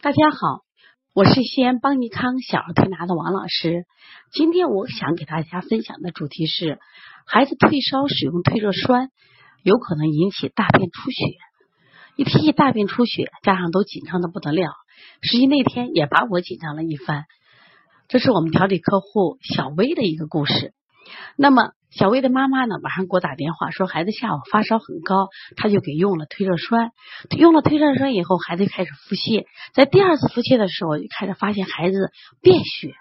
[0.00, 0.62] 大家好，
[1.12, 3.84] 我是西安邦尼康小儿推拿的王老师。
[4.30, 6.78] 今天我想给大家分享的主题是：
[7.26, 9.10] 孩子退烧使用退热栓，
[9.64, 11.16] 有可能引起大便出血。
[12.14, 14.70] 一提起大便出血，家长都紧张的不得了。
[15.20, 17.24] 实际那天也把我紧张了一番。
[18.06, 20.74] 这是我们调理客户小薇的一个故事。
[21.36, 21.72] 那么。
[21.90, 26.90] 小薇的妈妈呢，晚上给我打电话说孩子下午发烧很高，她就给用了退热栓。
[27.36, 29.46] 用了退热栓以后，孩子开始腹泻。
[29.72, 32.10] 在第二次腹泻的时候，就开始发现孩子
[32.42, 32.94] 便血。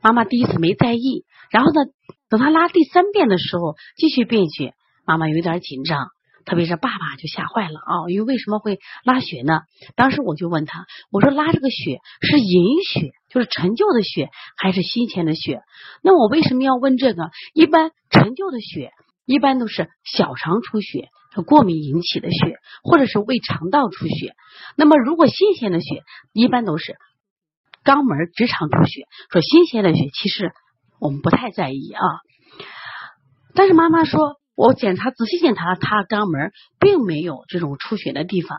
[0.00, 1.80] 妈妈第一次没在意，然后呢，
[2.28, 4.74] 等他拉第三遍的时候，继续便血，
[5.06, 6.08] 妈妈有点紧张。
[6.44, 7.92] 特别是爸爸就吓坏了啊！
[8.08, 9.60] 因为为什么会拉血呢？
[9.96, 15.62] 当时我就问他，我说拉这个血是银血，就是陈旧的血，还是新鲜的血？
[16.02, 17.30] 那我为什么要问这个？
[17.54, 18.92] 一般陈旧的血
[19.24, 21.08] 一般都是小肠出血，
[21.46, 24.34] 过敏引起的血，或者是胃肠道出血。
[24.76, 26.96] 那么如果新鲜的血，一般都是
[27.84, 29.06] 肛门直肠出血。
[29.30, 30.52] 说新鲜的血，其实
[31.00, 32.02] 我们不太在意啊。
[33.54, 34.36] 但是妈妈说。
[34.56, 38.58] 我检查仔细检查了他肛门，并没有这种出血的地方。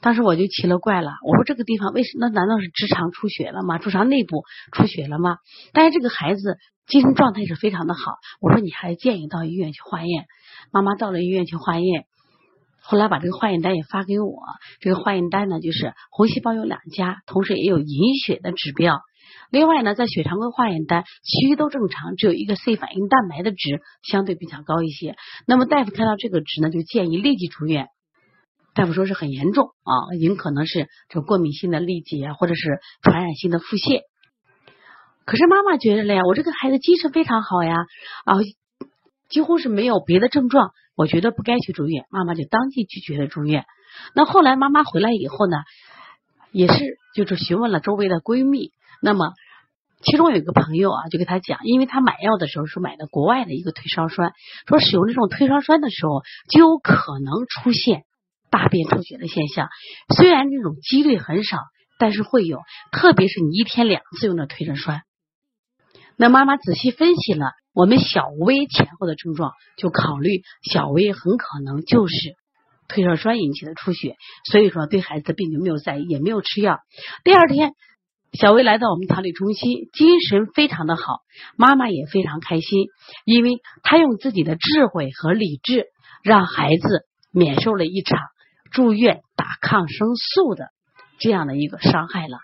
[0.00, 2.28] 当时我就奇了怪了，我说这个地方为什么？
[2.28, 3.78] 那难道是直肠出血了吗？
[3.78, 5.38] 直肠内部出血了吗？
[5.72, 8.00] 但是这个孩子精神状态是非常的好。
[8.40, 10.26] 我说你还建议到医院去化验。
[10.70, 12.04] 妈妈到了医院去化验，
[12.80, 14.38] 后来把这个化验单也发给我。
[14.80, 19.00] 这个化验单呢，就是红细胞有两家，同时也有隐血的指标。
[19.50, 25.16] 另外呢，在血常规化验单，其余都正常，只有一个 C 反应蛋白的值相对比较高一些。
[25.46, 27.86] 那么大夫看到这个值呢，就建议立即住院。
[28.74, 34.02] 大夫说是很严重啊，有可能是这过敏性的痢疾啊，或者是传染性的腹泻。
[35.24, 37.74] 可是妈妈觉得了呀，我这个孩子精神非常好呀，
[38.24, 38.36] 啊，
[39.28, 43.64] 几乎是没有别的症状，我觉得不该去住院，妈妈就当即拒绝了住院。
[44.14, 45.56] 那后来妈妈回来以后呢，
[46.52, 48.72] 也是就是询问了周围的闺蜜。
[49.02, 49.34] 那么，
[50.02, 54.32] 其中有一个朋友啊，就给他讲，因为他买药的时候是买的国外的一个退烧栓，
[54.66, 58.04] 说使用这种退烧栓的时候，就有可能出现
[58.50, 59.68] 大便出血的现象。
[60.16, 61.58] 虽然这种几率很少，
[61.98, 62.60] 但是会有，
[62.92, 65.02] 特别是你一天两次用的退热栓。
[66.16, 72.34] 那妈妈仔细分析了我们小薇前后的症状，就考虑小薇很可能就是
[72.88, 74.16] 退热栓引起的出血，
[74.50, 76.78] 所以说对孩子的病就没有在意，也没有吃药。
[77.22, 77.72] 第二天。
[78.34, 81.02] 小薇来到我们调理中心，精神非常的好，
[81.56, 82.88] 妈妈也非常开心，
[83.24, 85.86] 因为她用自己的智慧和理智，
[86.22, 88.20] 让孩子免受了一场
[88.70, 90.66] 住院打抗生素的
[91.18, 92.36] 这样的一个伤害了。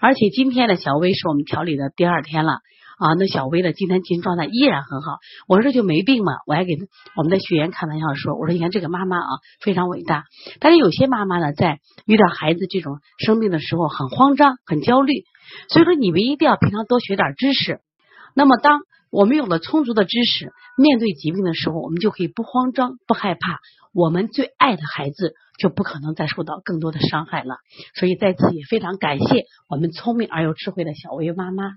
[0.00, 2.60] 而且今天的小薇是我们调理的第二天了。
[2.98, 5.18] 啊，那小薇的今天精神状态依然很好。
[5.46, 6.76] 我说这就没病嘛，我还给
[7.16, 10.24] 我们的学员开玩笑说，我说你看这个妈妈啊，非常伟大。
[10.60, 15.24] 但是有些妈妈呢，在遇到孩子这种生病的时候，很慌张、很焦虑。
[15.68, 17.80] 所以说，你们一定要平常多学点知识。
[18.34, 23.60] 那么，当我们有了充足的知识，面对疾病的时候，我们就可以不慌张、不害怕。
[23.94, 27.56] 我们最爱的孩子就不可能再受到更多的伤害了。
[27.94, 31.70] 所以，在此也非常感谢我们聪明而又智慧的小薇妈妈。